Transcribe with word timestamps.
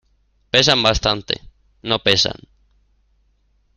pesan 0.49 0.81
bastante. 0.81 1.35
no 1.83 1.99
pesan. 1.99 2.39